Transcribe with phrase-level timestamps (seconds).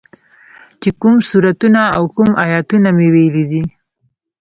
[0.81, 3.63] چې کوم سورتونه او کوم ايتونه مې ويلي دي.